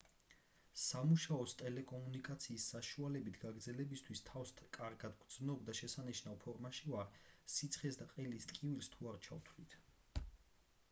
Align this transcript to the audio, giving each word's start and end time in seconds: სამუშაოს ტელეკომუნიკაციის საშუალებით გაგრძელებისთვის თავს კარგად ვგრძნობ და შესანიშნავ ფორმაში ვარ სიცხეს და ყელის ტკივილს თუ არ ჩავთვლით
სამუშაოს 0.83 1.51
ტელეკომუნიკაციის 1.57 2.63
საშუალებით 2.71 3.35
გაგრძელებისთვის 3.43 4.23
თავს 4.29 4.53
კარგად 4.77 5.13
ვგრძნობ 5.19 5.61
და 5.67 5.75
შესანიშნავ 5.79 6.39
ფორმაში 6.45 6.89
ვარ 6.93 7.13
სიცხეს 7.57 7.99
და 8.01 8.07
ყელის 8.15 8.49
ტკივილს 8.53 8.89
თუ 8.97 9.11
არ 9.13 9.21
ჩავთვლით 9.29 9.77